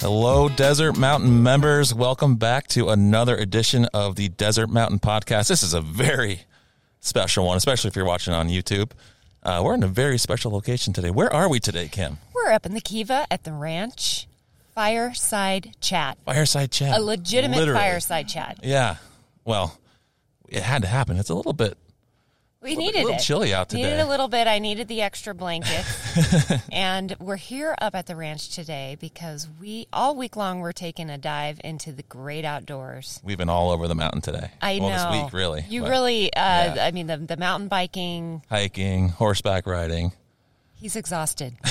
[0.00, 1.92] Hello, Desert Mountain members.
[1.92, 5.48] Welcome back to another edition of the Desert Mountain Podcast.
[5.48, 6.42] This is a very
[7.00, 8.92] special one, especially if you're watching on YouTube.
[9.42, 11.10] Uh, we're in a very special location today.
[11.10, 12.18] Where are we today, Kim?
[12.32, 14.28] We're up in the Kiva at the ranch.
[14.74, 16.16] Fireside chat.
[16.24, 16.96] Fireside chat.
[16.98, 17.80] A legitimate Literally.
[17.80, 18.60] fireside chat.
[18.62, 18.96] Yeah.
[19.44, 19.78] Well,
[20.48, 21.16] it had to happen.
[21.16, 21.76] It's a little bit.
[22.60, 23.22] We Little bit- needed little it.
[23.22, 24.48] chilly out Needed a little bit.
[24.48, 25.84] I needed the extra blanket.
[26.72, 31.08] and we're here up at the ranch today because we all week long we're taking
[31.08, 33.20] a dive into the great outdoors.
[33.22, 34.50] We've been all over the mountain today.
[34.60, 35.12] I well, know.
[35.12, 35.64] this week, really.
[35.68, 36.84] You But really uh yeah.
[36.84, 40.10] I mean the the mountain biking, hiking, horseback riding.
[40.74, 41.54] He's exhausted.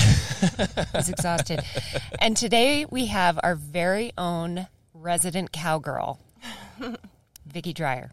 [0.95, 1.61] He's exhausted.
[2.19, 6.19] And today we have our very own resident cowgirl,
[7.45, 8.11] Vicky Dreyer.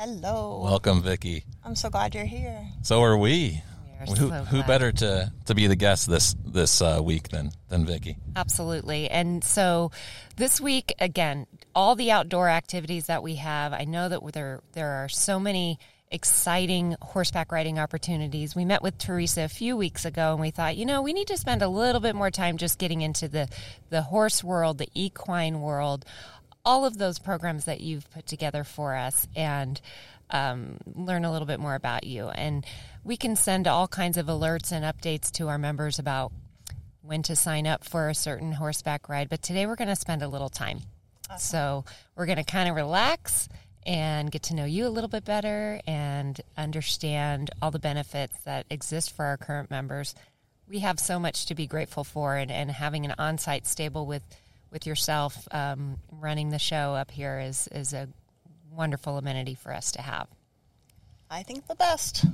[0.00, 0.62] Hello.
[0.64, 1.44] Welcome, Vicky.
[1.62, 2.66] I'm so glad you're here.
[2.80, 3.62] So are we.
[3.84, 7.28] We are who, so who better to, to be the guest this this uh, week
[7.28, 8.16] than than Vicky?
[8.34, 9.10] Absolutely.
[9.10, 9.90] And so
[10.36, 14.88] this week, again, all the outdoor activities that we have, I know that there, there
[15.04, 15.78] are so many
[16.10, 18.56] exciting horseback riding opportunities.
[18.56, 21.28] We met with Teresa a few weeks ago and we thought, you know, we need
[21.28, 23.48] to spend a little bit more time just getting into the,
[23.90, 26.04] the horse world, the equine world,
[26.64, 29.80] all of those programs that you've put together for us and
[30.30, 32.28] um, learn a little bit more about you.
[32.28, 32.64] And
[33.04, 36.32] we can send all kinds of alerts and updates to our members about
[37.02, 39.28] when to sign up for a certain horseback ride.
[39.28, 40.80] But today we're going to spend a little time.
[41.38, 41.84] So
[42.16, 43.48] we're going to kind of relax
[43.86, 48.66] and get to know you a little bit better and understand all the benefits that
[48.68, 50.14] exist for our current members.
[50.68, 54.06] We have so much to be grateful for, and, and having an on site stable
[54.06, 54.22] with,
[54.70, 58.08] with yourself um, running the show up here is, is a
[58.70, 60.28] wonderful amenity for us to have.
[61.30, 62.24] I think the best.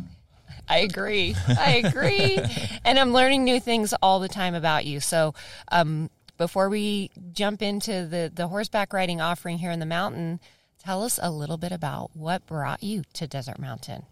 [0.69, 1.35] I agree.
[1.49, 2.39] I agree.
[2.85, 5.01] and I'm learning new things all the time about you.
[5.01, 5.35] So,
[5.71, 10.39] um, before we jump into the, the horseback riding offering here in the mountain,
[10.79, 14.05] tell us a little bit about what brought you to Desert Mountain.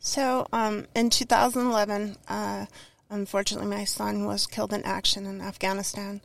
[0.00, 2.66] So, um, in 2011, uh,
[3.10, 6.20] unfortunately, my son was killed in action in Afghanistan.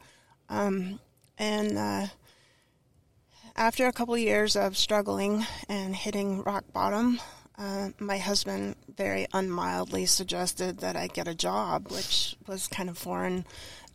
[0.50, 1.00] Um,
[1.38, 2.08] and uh,
[3.56, 7.20] after a couple years of struggling and hitting rock bottom,
[7.58, 12.98] uh, my husband very unmildly suggested that I get a job, which was kind of
[12.98, 13.46] foreign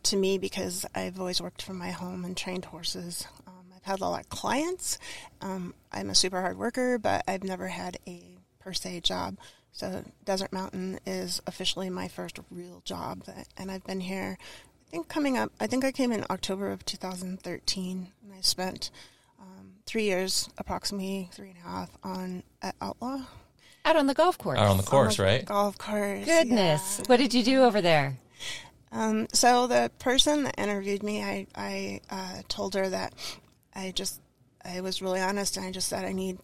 [0.03, 3.27] to me because I've always worked from my home and trained horses.
[3.47, 4.97] Um, I've had a lot of clients.
[5.41, 9.37] Um, I'm a super hard worker, but I've never had a per se job.
[9.71, 13.23] So Desert Mountain is officially my first real job,
[13.57, 14.37] and I've been here.
[14.89, 15.51] I think coming up.
[15.59, 18.89] I think I came in October of 2013, and I spent
[19.39, 23.19] um, three years, approximately three and a half, on at Outlaw.
[23.85, 24.57] Out on the golf course.
[24.57, 25.45] Out on the course, On the right?
[25.45, 26.25] Golf course.
[26.25, 26.97] Goodness.
[26.97, 27.05] yeah.
[27.05, 28.17] What did you do over there?
[28.91, 33.13] Um, so the person that interviewed me, I, I uh, told her that
[33.75, 34.19] I just,
[34.65, 36.39] I was really honest, and I just said I need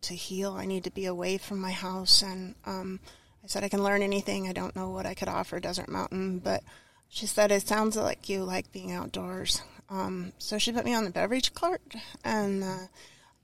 [0.00, 0.54] to heal.
[0.54, 2.98] I need to be away from my house, and um,
[3.44, 4.48] I said I can learn anything.
[4.48, 6.62] I don't know what I could offer Desert Mountain, but
[7.08, 9.62] she said it sounds like you like being outdoors.
[9.88, 11.94] Um, so she put me on the beverage cart
[12.24, 12.86] and uh,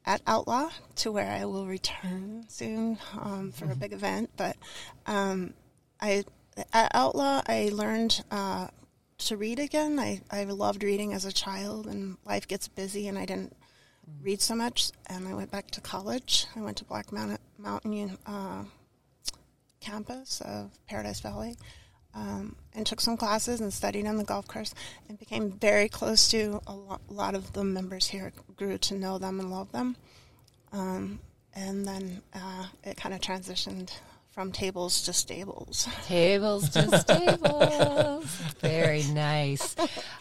[0.07, 4.31] at Outlaw to where I will return soon um, for a big event.
[4.37, 4.57] But
[5.07, 5.55] um,
[6.01, 6.25] I
[6.73, 8.69] at Outlaw I learned uh,
[9.19, 9.99] to read again.
[9.99, 13.55] I, I loved reading as a child, and life gets busy, and I didn't
[14.23, 14.91] read so much.
[15.07, 16.47] And I went back to college.
[16.57, 18.65] I went to Black Mountain, Mountain uh,
[19.81, 21.57] campus of Paradise Valley.
[22.13, 24.75] Um, and took some classes and studied on the golf course
[25.09, 28.33] and became very close to a lot, a lot of the members here.
[28.57, 29.97] Grew to know them and love them.
[30.73, 31.21] Um,
[31.55, 33.93] and then uh, it kind of transitioned
[34.33, 35.89] from tables to stables.
[36.07, 38.25] Tables to stables.
[38.61, 39.75] Very nice.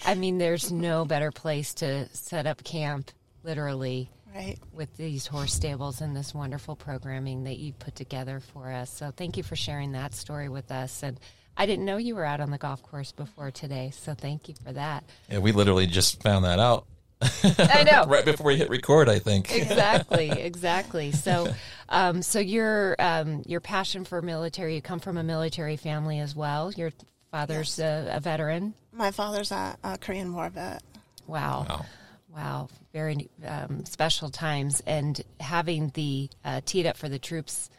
[0.05, 3.11] I mean, there's no better place to set up camp,
[3.43, 4.57] literally, Right.
[4.73, 8.91] with these horse stables and this wonderful programming that you put together for us.
[8.91, 11.01] So thank you for sharing that story with us.
[11.03, 11.19] And
[11.59, 14.55] I didn't know you were out on the golf course before today, so thank you
[14.63, 15.03] for that.
[15.29, 16.87] Yeah, we literally just found that out
[17.21, 18.05] I know.
[18.07, 19.09] right before we hit record.
[19.09, 19.53] I think.
[19.55, 21.11] exactly, exactly.
[21.11, 21.53] So,
[21.89, 26.35] um, so your um, your passion for military, you come from a military family as
[26.35, 26.71] well.
[26.71, 26.91] Your
[27.31, 28.73] father's a, a veteran.
[28.91, 30.81] My father's a, a Korean War vet.
[31.27, 31.65] Wow.
[31.69, 31.85] Wow.
[32.31, 34.83] Wow, very um, special times.
[34.85, 37.71] And having the uh, teed up for the troops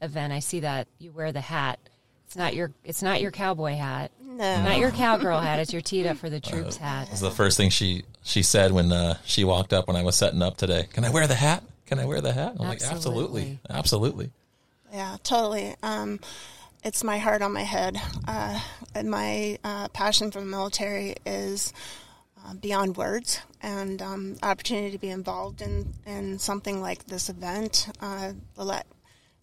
[0.00, 1.78] event, I see that you wear the hat.
[2.28, 4.62] It's not your it's not your cowboy hat, No.
[4.62, 5.60] not your cowgirl hat.
[5.60, 7.06] It's your teed up for the troops hat.
[7.06, 10.02] That was the first thing she she said when uh, she walked up when I
[10.02, 10.86] was setting up today.
[10.92, 11.62] Can I wear the hat?
[11.86, 12.56] Can I wear the hat?
[12.60, 14.30] I'm like, absolutely, absolutely.
[14.92, 15.74] Yeah, totally.
[15.82, 16.20] Um,
[16.84, 17.98] it's my heart on my head.
[18.26, 18.60] Uh,
[18.94, 21.72] and my uh, passion for the military is
[22.44, 27.88] uh, beyond words, and um, opportunity to be involved in, in something like this event.
[28.02, 28.64] Uh, the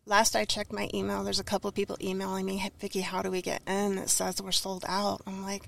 [0.05, 3.21] last I checked my email, there's a couple of people emailing me, hey, Vicki, how
[3.21, 3.97] do we get in?
[3.97, 5.21] It says we're sold out.
[5.25, 5.67] I'm like,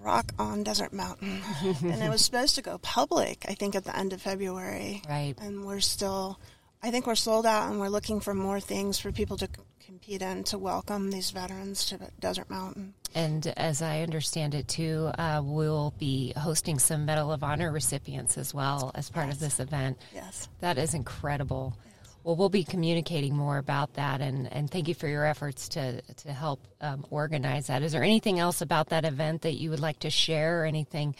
[0.00, 1.40] rock on Desert Mountain.
[1.82, 5.02] and it was supposed to go public, I think, at the end of February.
[5.08, 5.34] Right.
[5.40, 6.38] And we're still,
[6.82, 9.48] I think we're sold out and we're looking for more things for people to
[9.80, 12.94] compete in to welcome these veterans to Desert Mountain.
[13.14, 18.38] And as I understand it too, uh, we'll be hosting some Medal of Honor recipients
[18.38, 19.34] as well as part yes.
[19.34, 19.98] of this event.
[20.14, 20.48] Yes.
[20.60, 21.76] That is incredible.
[22.22, 26.02] Well, we'll be communicating more about that, and, and thank you for your efforts to,
[26.02, 27.82] to help um, organize that.
[27.82, 31.14] Is there anything else about that event that you would like to share, or anything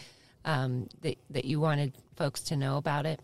[0.45, 3.19] um, that, that you wanted folks to know about it?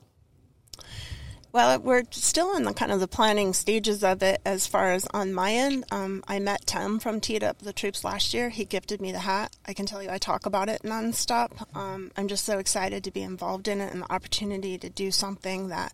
[1.52, 5.08] Well, we're still in the kind of the planning stages of it as far as
[5.14, 5.86] on my end.
[5.92, 8.50] Um, I met Tim from Teed Up the Troops last year.
[8.50, 9.56] He gifted me the hat.
[9.66, 11.76] I can tell you I talk about it nonstop.
[11.76, 15.10] Um, I'm just so excited to be involved in it and the opportunity to do
[15.10, 15.94] something that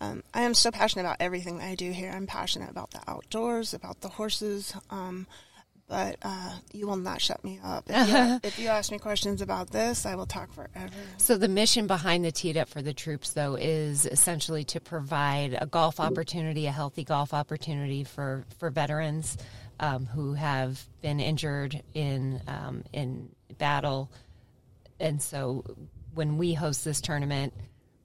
[0.00, 2.10] um, I am so passionate about everything that I do here.
[2.10, 5.26] I'm passionate about the outdoors, about the horses, um,
[5.88, 7.84] but uh, you will not shut me up.
[7.88, 10.94] If you, if you, ask me questions about this, I will talk forever.
[11.18, 15.58] So, the mission behind the Teed Up for the Troops, though, is essentially to provide
[15.60, 19.36] a golf opportunity, a healthy golf opportunity for, for veterans
[19.80, 24.10] um, who have been injured in, um, in battle.
[24.98, 25.64] And so,
[26.14, 27.52] when we host this tournament,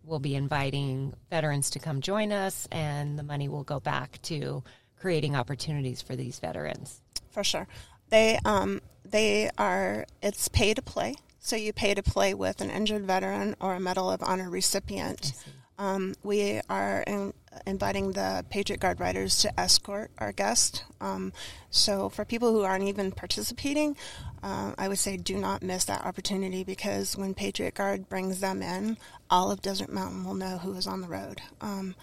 [0.05, 4.63] we'll be inviting veterans to come join us, and the money will go back to
[4.99, 7.01] creating opportunities for these veterans.
[7.29, 7.67] For sure,
[8.09, 10.05] they um, they are.
[10.21, 13.79] It's pay to play, so you pay to play with an injured veteran or a
[13.79, 15.33] Medal of Honor recipient.
[15.77, 17.33] Um, we are in,
[17.65, 20.83] inviting the Patriot Guard riders to escort our guest.
[21.01, 21.33] Um,
[21.69, 23.95] so for people who aren't even participating,
[24.43, 28.61] uh, I would say do not miss that opportunity because when Patriot Guard brings them
[28.61, 28.97] in,
[29.29, 31.41] all of Desert Mountain will know who is on the road.
[31.61, 31.95] Um,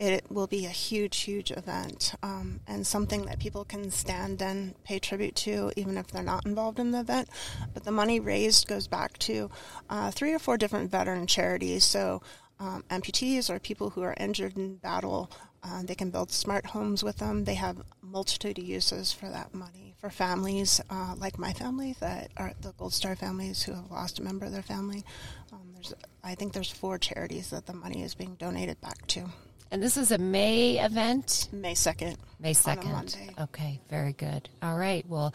[0.00, 4.82] it will be a huge, huge event um, and something that people can stand and
[4.82, 7.28] pay tribute to, even if they're not involved in the event.
[7.74, 9.50] But the money raised goes back to
[9.90, 11.84] uh, three or four different veteran charities.
[11.84, 12.22] So
[12.60, 15.30] um, amputees or people who are injured in battle.
[15.62, 17.44] Uh, they can build smart homes with them.
[17.44, 19.94] They have multitude of uses for that money.
[19.98, 24.18] For families uh, like my family, that are the Gold Star families who have lost
[24.18, 25.04] a member of their family,
[25.52, 25.92] um, there's
[26.24, 29.26] I think there's four charities that the money is being donated back to.
[29.70, 31.48] And this is a May event.
[31.52, 32.16] May second.
[32.40, 33.16] May second.
[33.38, 34.48] Okay, very good.
[34.62, 35.06] All right.
[35.06, 35.34] Well,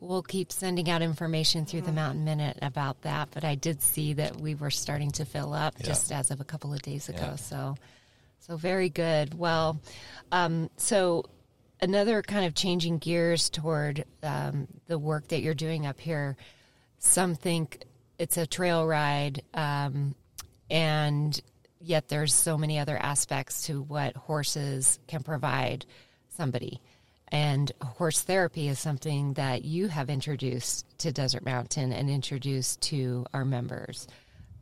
[0.00, 3.28] we'll keep sending out information through the Mountain Minute about that.
[3.32, 5.86] But I did see that we were starting to fill up yeah.
[5.86, 7.18] just as of a couple of days ago.
[7.20, 7.36] Yeah.
[7.36, 7.74] So,
[8.40, 9.34] so very good.
[9.38, 9.80] Well,
[10.32, 11.24] um, so
[11.80, 16.36] another kind of changing gears toward um, the work that you're doing up here.
[16.98, 17.84] Some think
[18.18, 20.14] it's a trail ride, um,
[20.70, 21.40] and
[21.80, 25.84] yet there's so many other aspects to what horses can provide
[26.30, 26.80] somebody.
[27.32, 33.26] And horse therapy is something that you have introduced to Desert Mountain and introduced to
[33.34, 34.06] our members.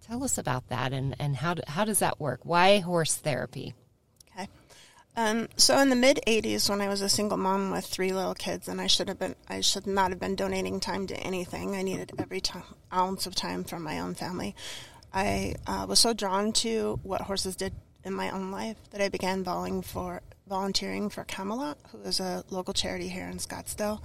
[0.07, 2.41] Tell us about that and, and how, do, how does that work?
[2.43, 3.75] Why horse therapy?
[4.35, 4.49] Okay.
[5.17, 8.35] Um, so in the mid 80s, when I was a single mom with three little
[8.35, 11.75] kids, and I should have been, I should not have been donating time to anything.
[11.75, 12.59] I needed every t-
[12.93, 14.55] ounce of time from my own family.
[15.13, 17.73] I uh, was so drawn to what horses did
[18.05, 22.44] in my own life that I began volunteering for volunteering for Camelot, who is a
[22.51, 24.01] local charity here in Scottsdale.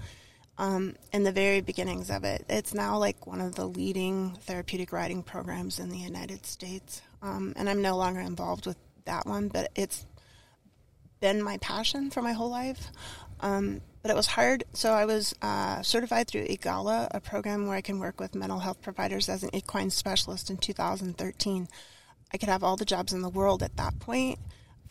[0.57, 4.91] Um, in the very beginnings of it, it's now like one of the leading therapeutic
[4.91, 7.01] riding programs in the United States.
[7.21, 10.05] Um, and I'm no longer involved with that one, but it's
[11.21, 12.91] been my passion for my whole life.
[13.39, 14.63] Um, but it was hard.
[14.73, 18.59] So I was uh, certified through EAGALA, a program where I can work with mental
[18.59, 21.67] health providers as an equine specialist in 2013.
[22.33, 24.39] I could have all the jobs in the world at that point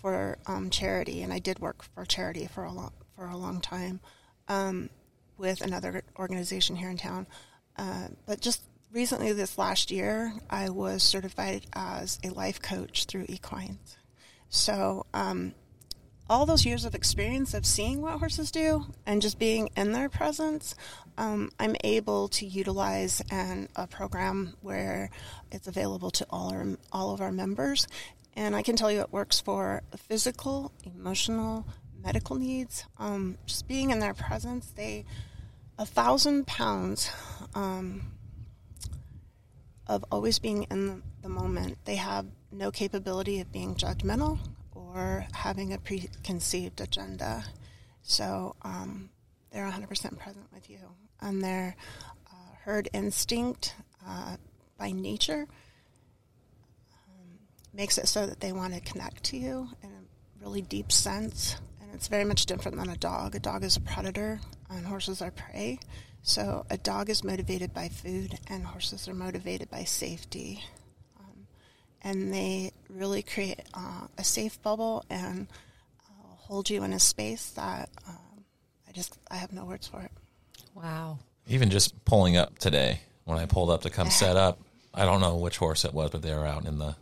[0.00, 3.60] for um, charity, and I did work for charity for a long for a long
[3.60, 4.00] time
[4.48, 4.90] um,
[5.36, 7.26] with another organization here in town.
[7.76, 8.62] Uh, but just
[8.92, 13.96] recently, this last year, I was certified as a life coach through Equines.
[14.48, 15.54] So um,
[16.30, 20.08] all those years of experience of seeing what horses do and just being in their
[20.08, 20.74] presence,
[21.16, 25.10] um, I'm able to utilize an, a program where
[25.50, 27.88] it's available to all our all of our members,
[28.38, 31.66] and I can tell you it works for physical, emotional,
[32.00, 32.84] medical needs.
[32.96, 35.04] Um, just being in their presence, they,
[35.76, 37.10] a thousand pounds
[37.56, 38.12] um,
[39.88, 41.78] of always being in the moment.
[41.84, 44.38] They have no capability of being judgmental
[44.72, 47.44] or having a preconceived agenda.
[48.02, 49.10] So um,
[49.50, 50.78] they're 100% present with you.
[51.20, 51.74] And their
[52.28, 53.74] uh, herd instinct,
[54.06, 54.36] uh,
[54.78, 55.48] by nature
[57.72, 61.56] makes it so that they want to connect to you in a really deep sense.
[61.80, 63.34] And it's very much different than a dog.
[63.34, 65.78] A dog is a predator, and horses are prey.
[66.22, 70.62] So a dog is motivated by food, and horses are motivated by safety.
[71.18, 71.46] Um,
[72.02, 75.46] and they really create uh, a safe bubble and
[76.06, 78.44] uh, hold you in a space that um,
[78.88, 80.10] I just I have no words for it.
[80.74, 81.18] Wow.
[81.46, 84.58] Even just pulling up today, when I pulled up to come set up,
[84.92, 86.96] I don't know which horse it was, but they were out in the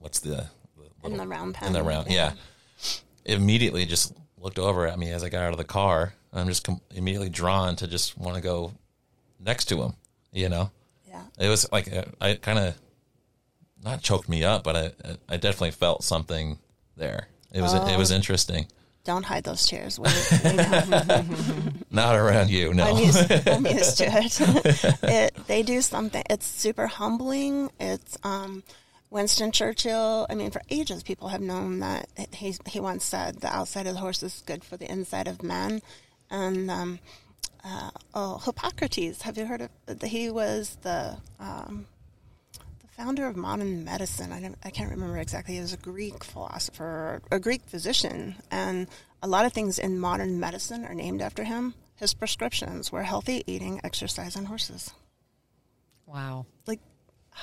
[0.00, 1.68] what's the, the In the round pen.
[1.68, 2.32] in the round, yeah.
[3.24, 6.14] Immediately just looked over at me as I got out of the car.
[6.32, 8.72] I'm just com- immediately drawn to just want to go
[9.38, 9.94] next to him.
[10.32, 10.70] You know,
[11.08, 11.22] Yeah.
[11.38, 12.74] it was like uh, I kind of
[13.82, 14.92] not choked me up, but I
[15.28, 16.58] I definitely felt something
[16.96, 17.28] there.
[17.52, 18.66] It was it was interesting.
[19.02, 19.98] Don't hide those tears.
[19.98, 20.08] We,
[20.44, 21.24] we know.
[21.90, 22.84] Not around you, no.
[22.84, 24.94] I'm used, I'm used to it.
[25.02, 25.34] it.
[25.46, 26.22] They do something.
[26.28, 27.70] It's super humbling.
[27.80, 28.62] It's um,
[29.10, 30.26] Winston Churchill.
[30.30, 33.94] I mean, for ages, people have known that he he once said the outside of
[33.94, 35.82] the horse is good for the inside of man,
[36.30, 37.00] and um,
[37.64, 39.22] uh, oh, Hippocrates.
[39.22, 40.02] Have you heard of?
[40.02, 41.86] He was the um,
[42.80, 44.32] the founder of modern medicine.
[44.32, 45.54] I, I can't remember exactly.
[45.54, 48.86] He was a Greek philosopher, a Greek physician, and
[49.22, 51.74] a lot of things in modern medicine are named after him.
[51.96, 54.92] His prescriptions were healthy eating, exercise, and horses.
[56.06, 56.46] Wow.
[56.66, 56.80] Like,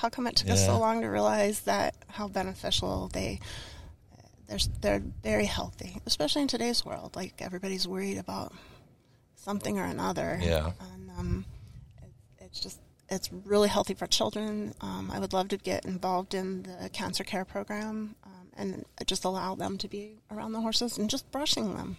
[0.00, 3.40] how come it took us so long to realize that how beneficial they?
[4.46, 7.16] They're they're very healthy, especially in today's world.
[7.16, 8.52] Like everybody's worried about
[9.34, 10.38] something or another.
[10.40, 10.70] Yeah.
[10.92, 11.44] and um,
[12.00, 14.72] it, it's just it's really healthy for children.
[14.80, 19.24] Um, I would love to get involved in the cancer care program um, and just
[19.24, 21.96] allow them to be around the horses and just brushing them.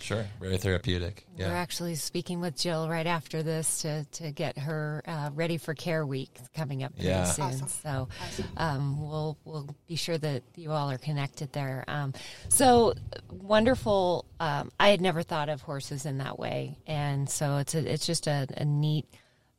[0.00, 1.24] Sure, very therapeutic.
[1.38, 5.74] We're actually speaking with Jill right after this to, to get her uh, ready for
[5.74, 7.24] Care Week coming up pretty Yeah.
[7.24, 7.44] soon.
[7.46, 7.68] Awesome.
[7.68, 8.08] So
[8.56, 11.84] um, we'll we'll be sure that you all are connected there.
[11.88, 12.12] Um,
[12.48, 12.94] so
[13.30, 14.24] wonderful!
[14.40, 18.06] Um, I had never thought of horses in that way, and so it's a, it's
[18.06, 19.06] just a, a neat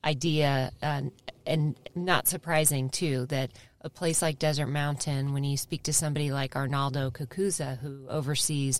[0.04, 1.02] idea, uh,
[1.46, 3.52] and not surprising too that
[3.82, 8.80] a place like Desert Mountain, when you speak to somebody like Arnaldo Cucuza, who oversees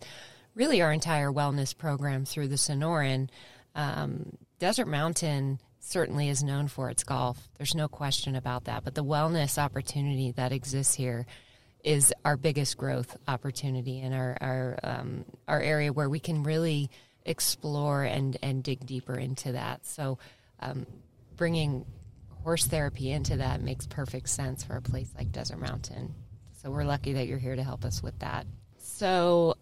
[0.58, 3.30] really our entire wellness program through the Sonoran,
[3.76, 7.48] um, Desert Mountain certainly is known for its golf.
[7.58, 8.84] There's no question about that.
[8.84, 11.28] But the wellness opportunity that exists here
[11.84, 16.90] is our biggest growth opportunity in our our um, our area where we can really
[17.24, 19.86] explore and and dig deeper into that.
[19.86, 20.18] So,
[20.60, 20.88] um,
[21.36, 21.86] bringing
[22.44, 26.16] horse therapy into that makes perfect sense for a place like Desert Mountain.
[26.62, 28.48] So we're lucky that you're here to help us with that.
[28.78, 29.56] So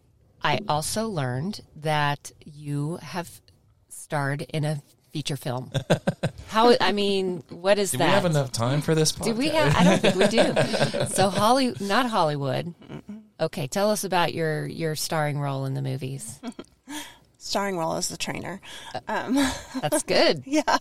[0.43, 3.41] I also learned that you have
[3.89, 5.71] starred in a feature film.
[6.49, 6.75] How?
[6.79, 8.05] I mean, what is do that?
[8.07, 9.11] we have enough time for this?
[9.11, 9.23] Podcast?
[9.25, 9.75] Do we have?
[9.75, 10.53] I don't think we do.
[11.15, 12.73] So Holly, not Hollywood.
[13.39, 16.39] Okay, tell us about your your starring role in the movies.
[17.37, 18.59] Starring role as the trainer.
[19.07, 19.35] Um,
[19.79, 20.41] That's good.
[20.47, 20.77] yeah,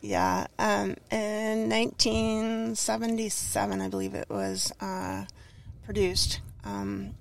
[0.00, 0.46] yeah.
[0.58, 5.26] Um, in 1977, I believe it was uh,
[5.84, 6.40] produced.
[6.64, 7.16] Um,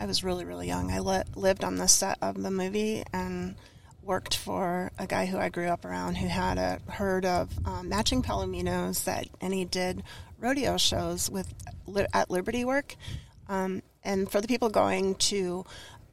[0.00, 0.90] I was really, really young.
[0.90, 3.56] I li- lived on the set of the movie and
[4.02, 7.88] worked for a guy who I grew up around who had a herd of um,
[7.88, 10.02] matching palominos that, and he did
[10.38, 11.52] rodeo shows with
[12.14, 12.94] at Liberty Work.
[13.48, 15.64] Um, and for the people going to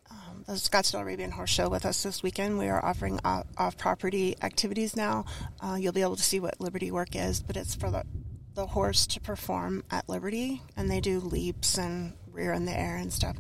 [0.10, 2.58] um, the Scottsdale Arabian Horse Show with us this weekend.
[2.58, 5.26] We are offering off, off-property activities now.
[5.62, 8.04] Uh, you'll be able to see what Liberty Work is, but it's for the
[8.56, 12.96] the horse to perform at Liberty, and they do leaps and rear in the air
[12.96, 13.36] and stuff.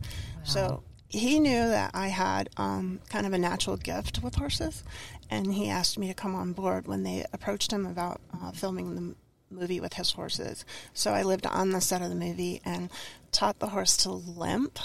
[0.45, 4.83] So he knew that I had um, kind of a natural gift with horses,
[5.29, 8.95] and he asked me to come on board when they approached him about uh, filming
[8.95, 9.15] the
[9.49, 10.65] movie with his horses.
[10.93, 12.89] So I lived on the set of the movie and
[13.31, 14.79] taught the horse to limp.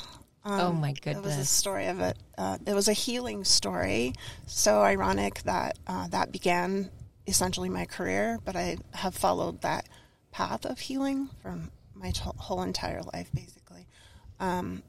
[0.45, 1.17] Um, Oh, my goodness!
[1.17, 2.17] It was a story of it.
[2.39, 4.15] Uh, it was a healing story.
[4.47, 6.91] So ironic that uh, that began
[7.27, 9.87] essentially my career, but I have followed that
[10.33, 11.59] path of healing for
[11.95, 13.87] my t- whole entire life, basically.
[14.39, 14.83] Um,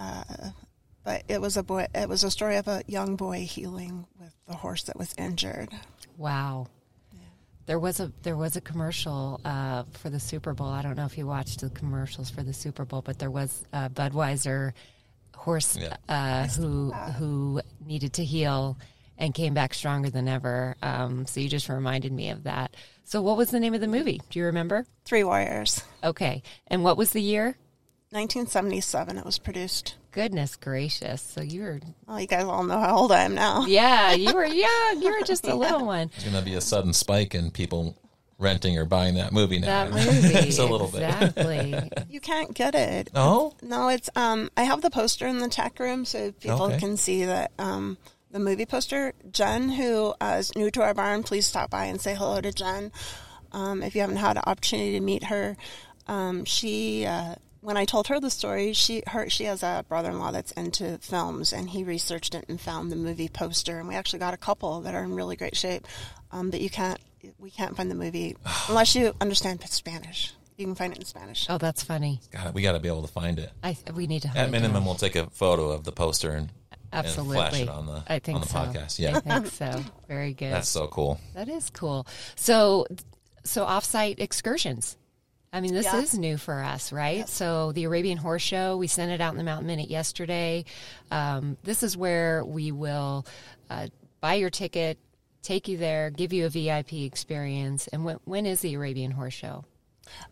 [0.00, 0.22] uh,
[1.04, 1.86] but it was a boy.
[1.94, 5.68] It was a story of a young boy healing with the horse that was injured.
[6.16, 6.66] Wow.
[7.66, 10.66] There was a there was a commercial uh, for the Super Bowl.
[10.68, 13.64] I don't know if you watched the commercials for the Super Bowl, but there was
[13.72, 14.72] a Budweiser
[15.36, 15.96] horse Yeah.
[16.08, 18.76] uh, who who needed to heal
[19.18, 20.74] and came back stronger than ever.
[20.82, 22.74] Um, so you just reminded me of that.
[23.04, 24.20] So what was the name of the movie?
[24.30, 24.84] Do you remember?
[25.04, 27.56] Three Warriors, Okay, and what was the year?
[28.12, 29.18] 1977.
[29.18, 29.94] It was produced.
[30.10, 31.22] Goodness gracious!
[31.22, 33.64] So you were Well, you guys all know how old I am now.
[33.68, 35.00] yeah, you were young.
[35.02, 36.10] You were just a little one.
[36.16, 37.96] It's going to be a sudden spike in people
[38.36, 39.84] renting or buying that movie now.
[39.84, 40.32] That movie.
[40.46, 41.02] Just a little bit.
[41.02, 41.74] exactly.
[42.08, 43.10] You can't get it.
[43.14, 44.50] Oh, No, it's um.
[44.56, 46.78] I have the poster in the tech room so people Okay.
[46.78, 47.98] can see that um
[48.32, 49.12] the movie poster.
[49.30, 52.50] Jen, who uh, is new to our barn, please stop by and say hello to
[52.50, 52.90] Jen.
[53.52, 55.56] Um, if you haven't had an opportunity to meet her,
[56.06, 60.30] um, she uh, when I told her the story, she her she has a brother-in-law
[60.32, 64.18] that's into films, and he researched it and found the movie poster, and we actually
[64.18, 65.86] got a couple that are in really great shape.
[66.32, 66.98] Um, but you can't
[67.38, 68.36] we can't find the movie
[68.68, 70.32] unless you understand Spanish.
[70.56, 71.46] You can find it in Spanish.
[71.48, 72.20] Oh, that's funny.
[72.30, 73.50] God, we got to be able to find it.
[73.62, 74.84] I we need to hunt At minimum, down.
[74.84, 76.50] we'll take a photo of the poster and,
[76.92, 77.38] Absolutely.
[77.38, 78.58] and flash it on the I think on the so.
[78.58, 78.98] podcast.
[78.98, 79.82] Yeah, I think so.
[80.08, 80.52] Very good.
[80.52, 81.18] that's so cool.
[81.34, 82.06] That is cool.
[82.36, 82.86] So,
[83.44, 84.96] so offsite excursions.
[85.52, 85.96] I mean, this Yeah.
[86.00, 87.28] is new for us, right?
[87.28, 90.64] So, the Arabian Horse Show, we sent it out in the Mountain Minute yesterday.
[91.10, 93.26] Um, this is where we will
[93.68, 93.88] uh,
[94.20, 94.98] buy your ticket,
[95.42, 97.88] take you there, give you a VIP experience.
[97.88, 99.64] And when, when is the Arabian Horse Show?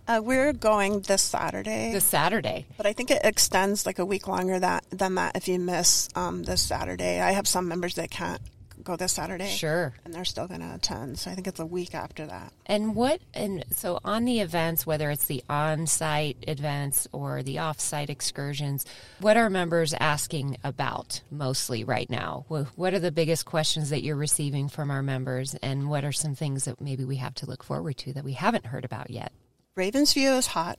[0.06, 2.66] Uh, we're going this Saturday, This Saturday.
[2.76, 6.08] but I think it extends like a week longer that than that if you miss
[6.16, 7.20] um, this Saturday.
[7.20, 8.40] I have some members that can't
[8.85, 9.94] go this Saturday, Sure.
[10.04, 11.18] and they're still going to attend.
[11.18, 12.52] So I think it's a week after that.
[12.66, 17.58] And what, and so on the events, whether it's the on site events or the
[17.58, 18.85] off site excursions,
[19.20, 22.44] what are members asking about mostly right now?
[22.49, 25.54] What are the biggest questions that you're receiving from our members?
[25.62, 28.32] And what are some things that maybe we have to look forward to that we
[28.32, 29.32] haven't heard about yet?
[29.76, 30.78] Ravensview is hot.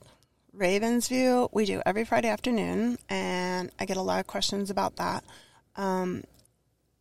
[0.56, 5.24] Ravensview, we do every Friday afternoon, and I get a lot of questions about that.
[5.76, 6.24] Um,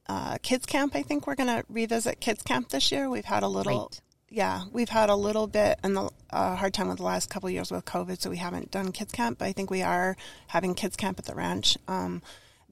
[0.10, 3.10] uh, kids camp, I think we're going to revisit kids camp this year.
[3.12, 3.92] We've had a little,
[4.28, 7.48] yeah, we've had a little bit in the uh, hard time with the last couple
[7.48, 9.38] years with COVID, so we haven't done kids camp.
[9.38, 12.24] But I think we are having kids camp at the ranch um,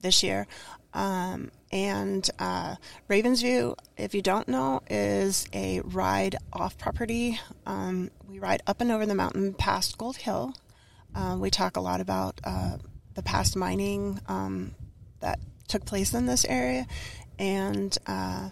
[0.01, 0.47] this year.
[0.95, 2.77] Um, and uh,
[3.07, 7.39] Ravensview, if you don't know, is a ride off property.
[7.67, 10.55] Um, we ride up and over the mountain past Gold Hill.
[11.13, 12.77] Uh, we talk a lot about uh,
[13.13, 14.73] the past mining um,
[15.19, 16.87] that took place in this area,
[17.39, 18.49] and uh,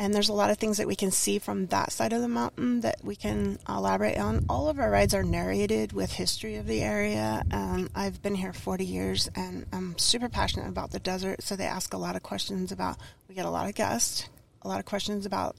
[0.00, 2.28] and there's a lot of things that we can see from that side of the
[2.28, 4.44] mountain that we can elaborate on.
[4.48, 7.42] All of our rides are narrated with history of the area.
[7.50, 11.42] Um, I've been here 40 years, and I'm super passionate about the desert.
[11.42, 12.96] So they ask a lot of questions about.
[13.28, 14.28] We get a lot of guests,
[14.62, 15.56] a lot of questions about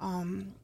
[0.00, 0.54] um,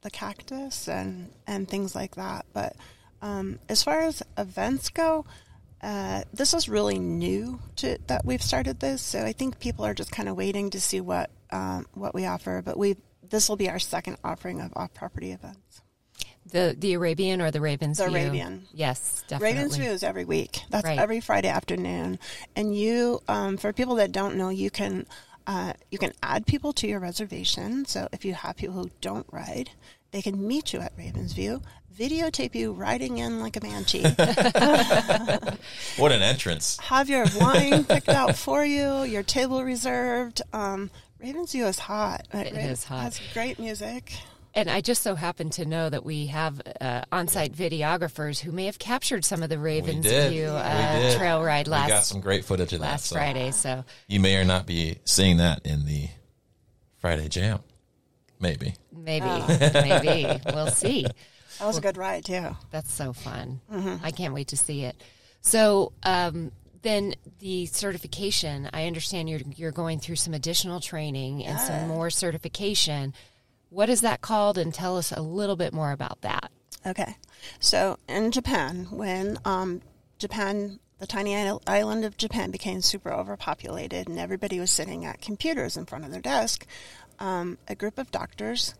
[0.00, 2.46] the cactus and and things like that.
[2.54, 2.76] But
[3.20, 5.26] um, as far as events go,
[5.82, 9.02] uh, this is really new to that we've started this.
[9.02, 12.26] So I think people are just kind of waiting to see what um, what we
[12.26, 12.62] offer.
[12.64, 12.96] But we
[13.28, 15.82] this will be our second offering of off property events.
[16.50, 17.98] The the Arabian or the Ravens?
[17.98, 18.16] The View?
[18.18, 18.66] Arabian.
[18.72, 19.62] Yes, definitely.
[19.78, 20.60] Ravensview is every week.
[20.70, 20.98] That's Right.
[20.98, 22.18] every Friday afternoon.
[22.54, 25.06] And you, um, for people that don't know, you can
[25.46, 27.84] uh, you can add people to your reservation.
[27.84, 29.70] So if you have people who don't ride,
[30.16, 31.62] they can meet you at Ravensview,
[31.94, 34.00] videotape you riding in like a banshee,
[35.98, 36.78] What an entrance!
[36.78, 40.40] have your wine picked out for you, your table reserved.
[40.54, 40.90] Um,
[41.22, 42.26] Ravensview is hot.
[42.32, 43.02] It is hot.
[43.02, 44.14] Has great music.
[44.54, 48.64] And I just so happen to know that we have uh, on-site videographers who may
[48.64, 50.32] have captured some of the Ravens did.
[50.32, 52.86] View uh, trail ride We got last some great footage of that.
[52.86, 53.50] last so Friday.
[53.50, 56.08] So You may or not be seeing that in the
[56.96, 57.60] Friday Jam.
[58.40, 58.74] Maybe.
[58.92, 59.46] maybe, Oh.
[59.72, 61.06] maybe we'll see.
[61.58, 62.56] That was a good ride too.
[62.70, 63.60] That's so fun.
[63.72, 64.04] Mm-hmm.
[64.04, 65.02] I can't wait to see it.
[65.40, 68.68] So um, then the certification.
[68.72, 73.14] I understand you're you're going through some additional training and some more certification.
[73.70, 74.58] What is that called?
[74.58, 76.50] And tell us a little bit more about that.
[76.86, 77.16] Okay.
[77.58, 79.82] So in Japan, when um,
[80.18, 81.34] Japan, the tiny
[81.66, 86.12] island of Japan became super overpopulated and everybody was sitting at computers in front of
[86.12, 86.64] their desk,
[87.18, 88.74] um, a group of doctors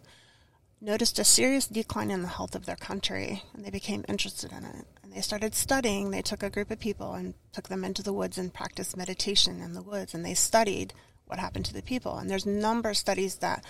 [0.81, 4.65] noticed a serious decline in the health of their country and they became interested in
[4.65, 4.85] it.
[5.03, 6.11] And they started studying.
[6.11, 9.61] They took a group of people and took them into the woods and practiced meditation
[9.61, 10.93] in the woods and they studied
[11.27, 12.19] what happened to the people.
[12.19, 13.65] And there's a number of studies that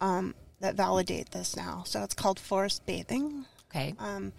[0.00, 1.82] um, that validate this now.
[1.86, 3.94] So it's called forest bathing Okay.
[3.98, 4.32] um,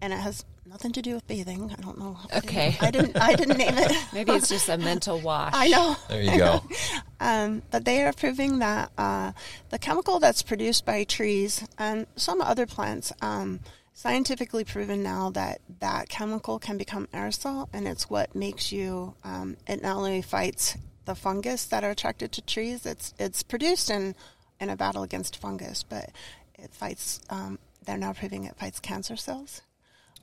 [0.00, 1.74] and it has nothing to do with bathing.
[1.76, 2.18] I don't know.
[2.36, 2.76] Okay.
[2.80, 3.16] I didn't.
[3.16, 3.92] I didn't name it.
[4.12, 5.52] Maybe it's just a mental wash.
[5.54, 5.96] I know.
[6.08, 6.62] There you go.
[7.18, 9.32] Um, but they are proving that uh,
[9.70, 13.60] the chemical that's produced by trees and some other plants, um,
[13.94, 19.14] scientifically proven now that that chemical can become aerosol, and it's what makes you.
[19.24, 20.76] Um, it not only fights
[21.06, 22.84] the fungus that are attracted to trees.
[22.84, 24.14] It's it's produced in
[24.60, 26.10] in a battle against fungus, but
[26.58, 27.22] it fights.
[27.30, 29.62] Um, they're now proving it fights cancer cells.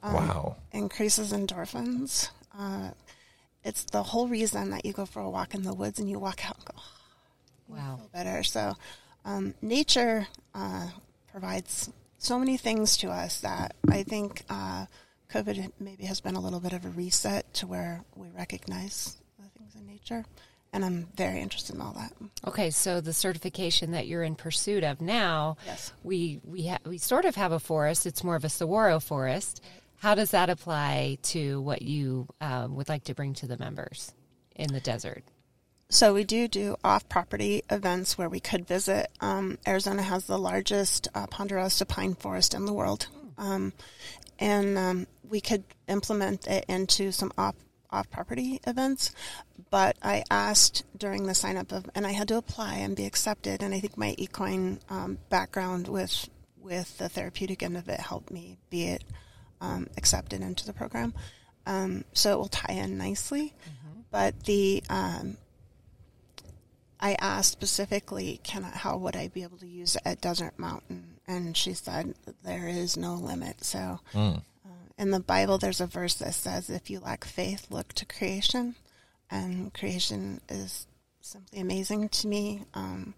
[0.04, 0.56] Um, wow.
[0.74, 2.30] increases endorphins.
[2.58, 2.90] Uh,
[3.64, 6.20] it's the whole reason that you go for a walk in the woods and you
[6.20, 6.74] walk out and go,
[7.70, 7.96] Wow.
[7.98, 8.44] feel better.
[8.44, 8.74] So,
[9.26, 10.88] um, nature uh,
[11.32, 14.86] provides so many things to us that I think uh,
[15.32, 19.48] COVID maybe has been a little bit of a reset to where we recognize the
[19.58, 20.26] things in nature.
[20.74, 22.12] And I'm very interested in all that.
[22.48, 25.94] Okay, so the certification that you're in pursuit of now, Yes.
[26.04, 28.06] we we ha- we sort of have a forest.
[28.08, 29.62] It's more of a saguaro forest.
[30.04, 34.14] How does that apply to what you um, would like to bring to the members
[34.54, 35.24] in the desert?
[35.88, 39.08] So we do do off-property events where we could visit.
[39.22, 43.72] Um, Arizona has the largest uh, ponderosa pine forest in the world, um,
[44.40, 47.56] and um, we could implement it into some off
[47.90, 49.16] off-property events.
[49.70, 53.64] But I asked during the sign-up of, and I had to apply and be accepted.
[53.64, 56.28] And I think my equine um, background with
[56.60, 59.06] with the therapeutic end of it helped me be it
[59.64, 61.14] um, accepted into the program.
[61.66, 63.54] Um, so it will tie in nicely.
[64.12, 65.38] But the um,
[67.00, 70.58] I asked specifically, can I, how would I be able to use it at Desert
[70.58, 71.20] Mountain?
[71.28, 73.64] And she said, there is no limit.
[73.64, 74.00] So
[74.66, 78.06] uh, in the Bible, there's a verse that says, if you lack faith, look to
[78.06, 78.76] creation.
[79.32, 80.88] And creation is
[81.22, 82.62] simply amazing to me.
[82.74, 83.16] Um,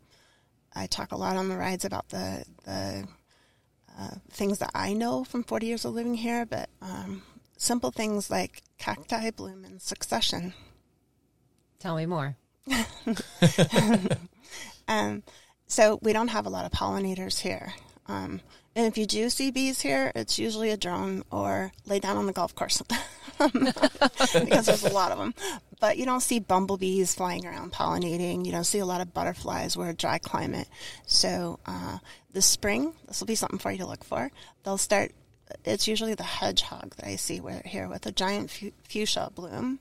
[0.73, 3.07] I talk a lot on the rides about the, the
[3.97, 7.23] uh, things that I know from 40 years of living here, but um,
[7.57, 10.53] simple things like cacti bloom in succession.
[11.79, 12.35] Tell me more.
[14.87, 15.23] Um,
[15.67, 17.73] so we don't have a lot of pollinators here.
[18.07, 18.41] Um,
[18.75, 22.25] and if you do see bees here, it's usually a drone or lay down on
[22.25, 22.81] the golf course
[23.37, 25.33] because there's a lot of them.
[25.79, 28.45] But you don't see bumblebees flying around pollinating.
[28.45, 29.77] You don't see a lot of butterflies.
[29.77, 30.67] We're a dry climate.
[31.05, 31.99] So uh,
[32.33, 34.29] this spring, this will be something for you to look for.
[34.63, 35.13] They'll start.
[35.63, 39.79] It's usually the hedgehog that I see here with a giant fu- fuchsia bloom.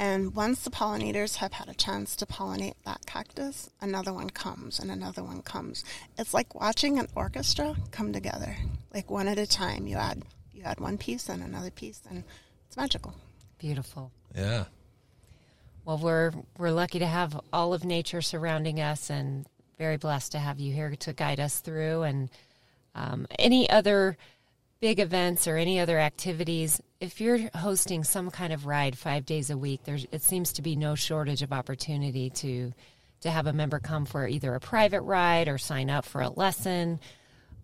[0.00, 4.78] And once the pollinators have had a chance to pollinate that cactus, another one comes
[4.78, 5.84] and another one comes.
[6.16, 8.56] It's like watching an orchestra come together,
[8.94, 9.88] like one at a time.
[9.88, 10.22] You add
[10.54, 12.22] you add one piece and another piece, and
[12.68, 13.14] it's magical.
[13.58, 14.12] Beautiful.
[14.36, 14.66] Yeah.
[15.84, 19.46] Well, we're we're lucky to have all of nature surrounding us, and
[19.78, 22.02] very blessed to have you here to guide us through.
[22.02, 22.30] And
[22.94, 24.16] um, any other
[24.80, 29.50] big events or any other activities, if you're hosting some kind of ride five days
[29.50, 32.72] a week, there's it seems to be no shortage of opportunity to
[33.20, 36.30] to have a member come for either a private ride or sign up for a
[36.30, 37.00] lesson.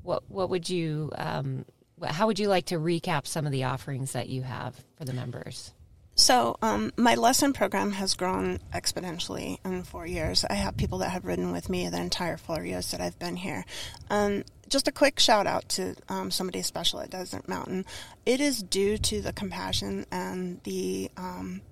[0.03, 1.65] What what would you um,
[2.03, 5.13] how would you like to recap some of the offerings that you have for the
[5.13, 5.73] members?
[6.15, 10.45] So um, my lesson program has grown exponentially in four years.
[10.49, 13.37] I have people that have ridden with me the entire four years that I've been
[13.37, 13.65] here.
[14.11, 17.85] Um, just a quick shout out to um, somebody special at Desert Mountain.
[18.25, 21.63] It is due to the compassion and the um,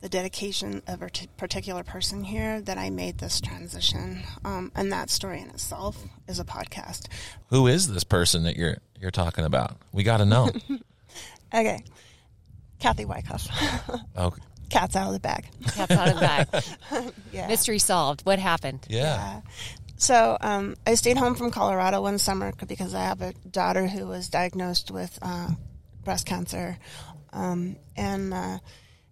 [0.00, 4.22] the dedication of a t- particular person here that I made this transition.
[4.46, 7.06] Um, and that story in itself is a podcast.
[7.50, 9.76] Who is this person that you're you're talking about?
[9.92, 10.50] We got to know.
[11.52, 11.82] Okay,
[12.80, 13.46] Kathy Wyckoff.
[14.16, 14.34] oh,
[14.70, 15.46] Cat's out of the bag.
[15.74, 17.12] Cat's out of the bag.
[17.32, 17.46] Yeah.
[17.46, 18.22] Mystery solved.
[18.26, 18.86] What happened?
[18.88, 19.42] yeah.
[19.96, 24.06] So um, I stayed home from Colorado one summer because I have a daughter who
[24.06, 25.48] was diagnosed with uh,
[26.04, 26.78] breast cancer,
[27.34, 28.58] um, and uh,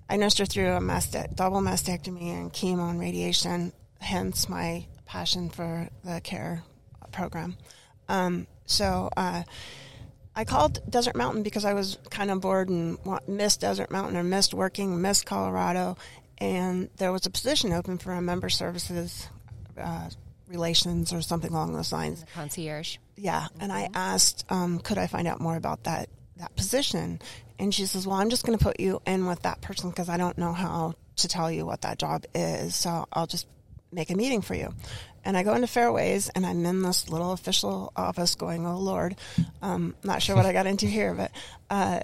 [0.08, 3.72] I nursed her through a maste- double mastectomy and chemo and radiation.
[4.00, 6.62] Hence my passion for the care
[7.12, 7.56] program.
[8.08, 9.42] Um, so uh,
[10.38, 12.96] I called Desert Mountain because I was kind of bored and
[13.26, 15.96] missed Desert Mountain or missed working, missed Colorado,
[16.38, 19.28] and there was a position open for a member services.
[19.76, 20.08] Uh,
[20.46, 22.24] relations or something along those lines.
[22.34, 22.96] Concierge.
[23.16, 23.48] yeah.
[23.60, 27.20] And i asked um, could i find out more about that that position?
[27.58, 30.08] And she says well i'm just going to put you in with that person because
[30.08, 32.74] i don't know how to tell you what that job is.
[32.74, 33.46] So i'll just
[33.92, 34.72] make a meeting for you
[35.24, 39.16] and i go into fairways and i'm in this little official office going oh lord
[39.62, 41.30] um, not sure what i got into here but
[41.70, 42.00] uh,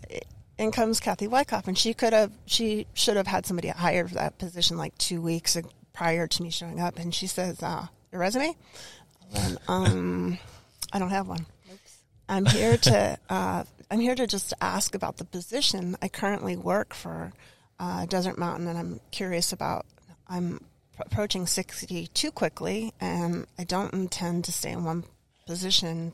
[0.59, 4.15] in comes kathy wyckoff and she could have she should have had somebody hired for
[4.15, 5.57] that position like two weeks
[5.93, 8.55] prior to me showing up and she says uh, your resume
[9.35, 10.39] and, um,
[10.93, 11.47] I don't have one.
[12.29, 15.97] I'm here to uh, I'm here to just ask about the position.
[16.01, 17.33] I currently work for
[17.79, 19.87] uh, Desert Mountain, and I'm curious about.
[20.27, 20.65] I'm
[20.99, 25.05] approaching 60 too quickly, and I don't intend to stay in one
[25.47, 26.13] position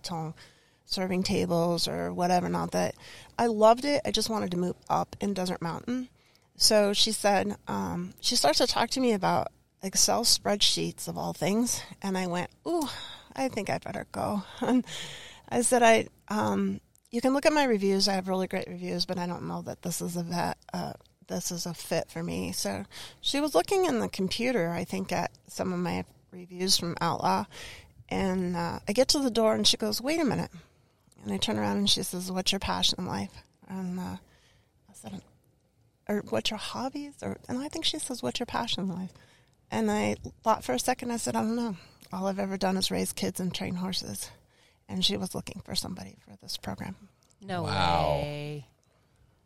[0.87, 2.49] serving tables or whatever.
[2.49, 2.95] Not that
[3.39, 4.03] I loved it.
[4.05, 6.09] I just wanted to move up in Desert Mountain.
[6.57, 9.49] So she said, um, she starts to talk to me about
[9.83, 12.87] Excel spreadsheets of all things, and I went, "Ooh,
[13.35, 14.85] I think I better go." And
[15.49, 18.07] I said, "I, um, you can look at my reviews.
[18.07, 20.93] I have really great reviews, but I don't know that this is a vet, uh,
[21.31, 22.85] this is a fit for me." So
[23.23, 27.47] she was looking in the computer, I think, at some of my reviews from Outlaw,
[28.11, 30.51] and uh, I get to the door, and she goes, "Wait a minute."
[31.25, 33.33] And I turn around and she says, "What's your passion in life?"
[33.69, 34.17] And uh,
[34.89, 35.23] I said,
[36.09, 39.13] "Or what's your hobbies?" Or and I think she says, "What's your passion in life?"
[39.71, 41.11] And I thought for a second.
[41.11, 41.77] I said, "I don't know.
[42.13, 44.31] All I've ever done is raise kids and train horses."
[44.89, 46.97] And she was looking for somebody for this program.
[47.41, 48.23] No Wow.
[48.25, 48.67] way.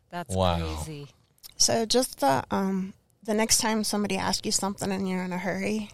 [0.09, 0.77] That's Wow.
[0.77, 1.09] crazy.
[1.57, 5.37] So just the um, the next time somebody asks you something and you're in a
[5.37, 5.91] hurry,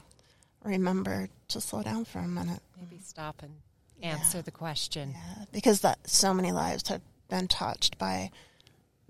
[0.64, 2.62] remember to slow down for a minute.
[2.80, 3.54] Maybe stop and
[4.02, 5.12] answer the question.
[5.12, 8.32] Yeah, because that so many lives have been touched by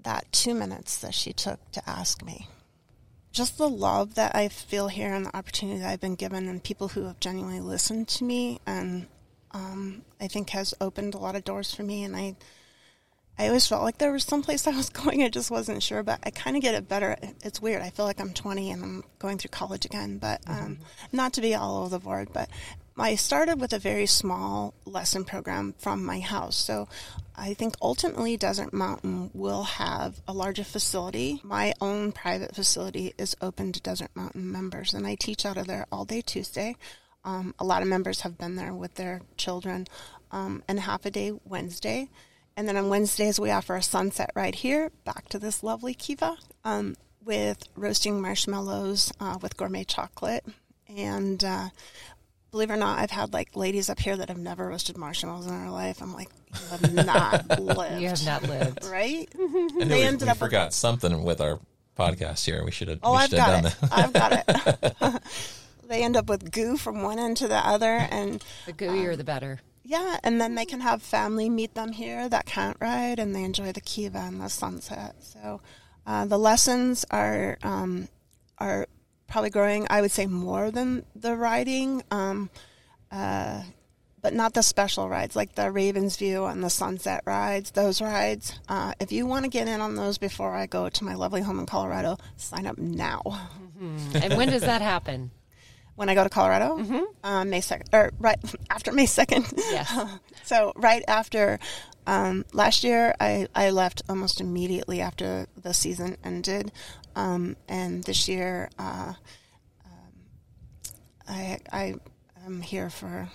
[0.03, 2.47] that two minutes that she took to ask me.
[3.31, 6.61] Just the love that I feel here and the opportunity that I've been given, and
[6.61, 9.07] people who have genuinely listened to me, and
[9.51, 12.03] um, I think has opened a lot of doors for me.
[12.03, 12.35] And I,
[13.41, 15.23] I always felt like there was some place I was going.
[15.23, 17.17] I just wasn't sure, but I kind of get it better.
[17.43, 17.81] It's weird.
[17.81, 20.77] I feel like I'm 20 and I'm going through college again, but um,
[21.11, 22.29] not to be all over the board.
[22.31, 22.49] But
[22.95, 26.55] I started with a very small lesson program from my house.
[26.55, 26.87] So
[27.35, 31.41] I think ultimately Desert Mountain will have a larger facility.
[31.43, 35.65] My own private facility is open to Desert Mountain members, and I teach out of
[35.65, 36.75] there all day Tuesday.
[37.25, 39.87] Um, a lot of members have been there with their children,
[40.31, 42.07] um, and half a day Wednesday.
[42.57, 46.37] And then on Wednesdays, we offer a sunset right here, back to this lovely kiva,
[46.65, 50.45] um, with roasting marshmallows uh, with gourmet chocolate.
[50.95, 51.69] And uh,
[52.51, 55.45] believe it or not, I've had like ladies up here that have never roasted marshmallows
[55.47, 56.01] in their life.
[56.01, 58.01] I'm like, you have not lived.
[58.01, 58.83] You have not lived.
[58.85, 59.29] Right?
[59.35, 61.59] I knew They we, ended we up with- forgot something with our
[61.97, 62.63] podcast here.
[62.65, 62.99] We should have.
[63.01, 63.81] Oh, we I've should have got done it.
[63.81, 63.91] that.
[63.93, 65.23] I've got it.
[65.87, 67.95] they end up with goo from one end to the other.
[68.11, 69.61] And The gooier, the better.
[69.91, 73.43] Yeah, and then they can have family meet them here that can't ride, and they
[73.43, 75.15] enjoy the kiva and the sunset.
[75.19, 75.59] So
[76.07, 78.07] uh, the lessons are um,
[78.57, 78.87] are
[79.27, 79.87] probably growing.
[79.89, 82.49] I would say more than the riding, um,
[83.11, 83.63] uh,
[84.21, 87.71] but not the special rides like the Ravens View and the Sunset rides.
[87.71, 91.03] Those rides, uh, if you want to get in on those before I go to
[91.03, 93.21] my lovely home in Colorado, sign up now.
[94.13, 95.31] And when does that happen?
[95.95, 99.45] When I go to Colorado, uh, May second, or right after May second.
[99.55, 99.93] Yes.
[100.43, 101.59] So right after
[102.07, 106.71] um, last year, I, I left almost immediately after the season ended,
[107.15, 109.13] um, and this year uh,
[109.85, 110.13] um,
[111.27, 111.93] I I
[112.45, 113.29] am here for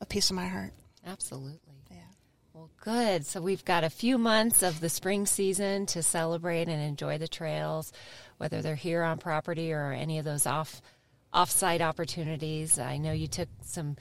[0.00, 0.72] a piece of my heart.
[1.06, 1.58] Absolutely.
[1.90, 1.96] Yeah.
[2.52, 3.26] Well, good.
[3.26, 7.28] So we've got a few months of the spring season to celebrate and enjoy the
[7.28, 7.92] trails,
[8.36, 10.82] whether they're here on property or any of those off
[11.34, 12.78] off-site opportunities.
[12.78, 13.96] I know you took some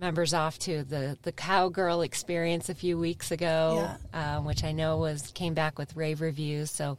[0.00, 4.96] members off to the the cowgirl experience a few weeks ago, um, which I know
[4.96, 6.70] was came back with rave reviews.
[6.70, 6.98] So,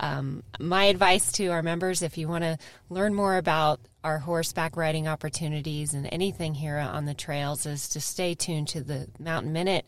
[0.00, 4.76] um, my advice to our members, if you want to learn more about our horseback
[4.76, 9.52] riding opportunities and anything here on the trails, is to stay tuned to the Mountain
[9.52, 9.84] Minute.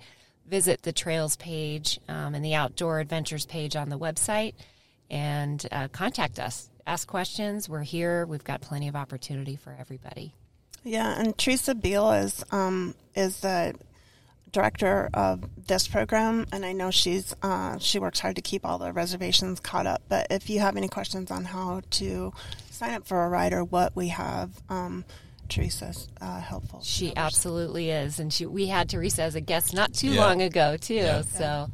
[0.46, 4.54] Visit the trails page um, and the outdoor adventures page on the website,
[5.10, 6.67] and uh, contact us.
[6.88, 7.68] Ask questions.
[7.68, 8.24] We're here.
[8.24, 10.32] We've got plenty of opportunity for everybody.
[10.84, 13.74] Yeah, and Teresa Beal is um, is the
[14.52, 18.78] director of this program, and I know she's uh, she works hard to keep all
[18.78, 20.00] the reservations caught up.
[20.08, 22.32] But if you have any questions on how to
[22.70, 25.04] sign up for a ride or what we have, um,
[25.50, 26.80] Teresa's uh, helpful.
[26.82, 30.20] She absolutely is, and she we had Teresa as a guest not too Yeah.
[30.22, 30.94] long ago too.
[30.94, 31.20] Yeah.
[31.20, 31.68] So,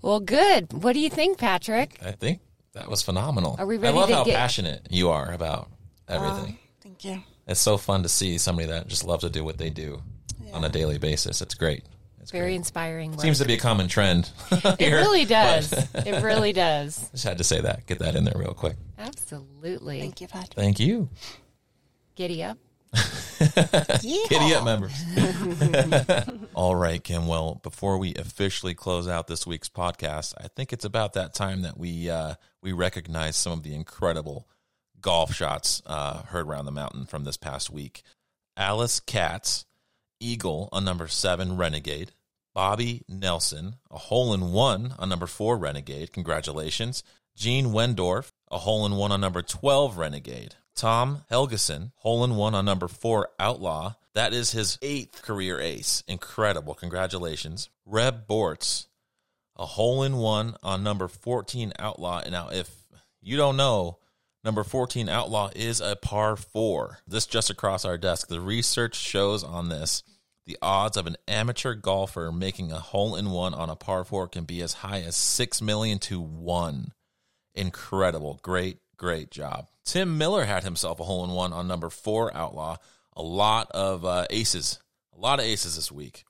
[0.00, 0.72] well, good.
[0.72, 1.98] What do you think, Patrick?
[2.02, 2.40] I think
[2.74, 3.56] that was phenomenal.
[3.58, 5.70] Are we I love to how get- passionate you are about
[6.08, 6.58] oh, everything.
[6.82, 7.22] Thank you.
[7.46, 10.02] it's so fun to see somebody that just loves to do what they do
[10.52, 11.40] on a daily basis.
[11.40, 11.84] It's great.
[12.20, 12.56] It's Very great.
[12.56, 13.10] inspiring.
[13.12, 13.20] Work.
[13.20, 14.30] Seems to be a common trend.
[14.50, 15.72] it here, really but- does.
[16.06, 17.10] it really does.
[17.10, 17.86] Just had to say that.
[17.86, 18.76] Get that in there real quick.
[18.98, 20.00] Absolutely.
[20.00, 20.52] Thank you, Pat.
[20.54, 21.08] Thank you.
[22.14, 22.58] Giddy up.
[24.00, 24.92] Giddy up members.
[26.54, 27.26] All right, Kim.
[27.26, 31.62] Well, before we officially close out this week's podcast, I think it's about that time
[31.62, 34.48] that we uh, we recognize some of the incredible
[35.00, 38.02] golf shots uh, heard around the mountain from this past week.
[38.56, 39.66] Alice Katz,
[40.20, 42.12] Eagle on number seven, Renegade.
[42.54, 46.12] Bobby Nelson, a hole in one on number four, Renegade.
[46.12, 47.02] Congratulations.
[47.36, 50.54] Gene Wendorf, a hole in one on number 12, Renegade.
[50.74, 53.94] Tom Helgeson, hole in one on number four, Outlaw.
[54.14, 56.02] That is his eighth career ace.
[56.06, 56.74] Incredible.
[56.74, 57.68] Congratulations.
[57.84, 58.86] Reb Bortz,
[59.56, 62.20] a hole in one on number 14, Outlaw.
[62.20, 62.70] And now, if
[63.20, 63.98] you don't know,
[64.44, 66.98] number 14, Outlaw is a par four.
[67.06, 68.28] This just across our desk.
[68.28, 70.02] The research shows on this
[70.46, 74.28] the odds of an amateur golfer making a hole in one on a par four
[74.28, 76.92] can be as high as 6 million to 1.
[77.54, 78.40] Incredible.
[78.42, 79.68] Great, great job.
[79.84, 82.76] Tim Miller had himself a hole in one on number four, Outlaw.
[83.16, 84.80] A lot of uh, aces.
[85.16, 86.24] A lot of aces this week.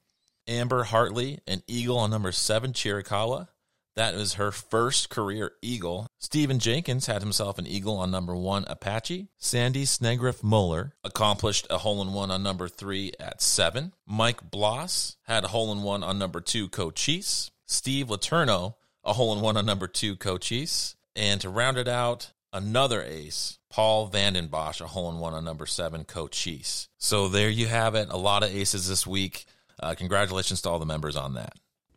[0.46, 3.48] Amber Hartley, an Eagle on number seven, Chiricahua.
[3.96, 6.08] That was her first career Eagle.
[6.18, 9.28] Stephen Jenkins had himself an Eagle on number one, Apache.
[9.38, 13.92] Sandy Snegriff Muller accomplished a hole in one on number three at seven.
[14.04, 17.52] Mike Bloss had a hole in one on number two, Cochise.
[17.66, 20.96] Steve Laterno, a hole in one on number two, Cochise.
[21.14, 25.66] And to round it out, another ace, Paul Vandenbosch, a hole in one on number
[25.66, 26.88] seven, Cochise.
[26.96, 28.08] So there you have it.
[28.10, 29.44] A lot of aces this week.
[29.78, 31.54] Uh, congratulations to all the members on that.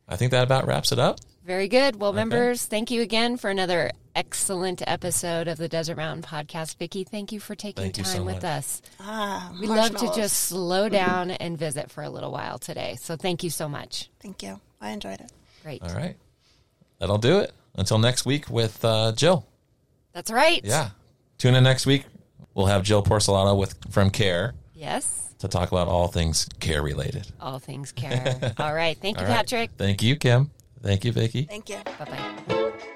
[0.10, 1.20] I think that about wraps it up.
[1.46, 1.96] Very good.
[1.98, 6.78] Well, members, thank you again for another excellent episode of the Desert Mountain Podcast.
[6.78, 8.43] Vicki, thank you for taking Thank time so with much.
[8.43, 8.82] us.
[9.00, 12.98] Ah, We love to just slow down and visit for a little while today.
[13.00, 14.10] So thank you so much.
[14.20, 14.60] Thank you.
[14.82, 15.32] I enjoyed it.
[15.63, 15.82] Great.
[15.84, 16.17] All right.
[17.00, 17.54] That'll do it.
[17.76, 19.46] Until next week with uh, Jill.
[20.18, 20.62] That's right.
[20.66, 20.90] Yeah.
[21.38, 22.06] Tune in next week.
[22.56, 25.36] We'll have Jill Porcelano with from Care Yes.
[25.38, 27.28] to talk about all things care related.
[27.40, 28.54] All things care.
[28.58, 28.98] All right.
[29.00, 29.38] Thank you, All right.
[29.38, 29.70] Patrick.
[29.78, 30.50] Thank you, Kim.
[30.82, 31.44] Thank you, Vicki.
[31.44, 31.78] Thank you.
[32.00, 32.94] Bye bye.